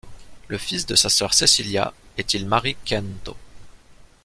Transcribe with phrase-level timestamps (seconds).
[0.47, 3.37] Le fils de sa sœur Cécilia est Ilmari Kianto.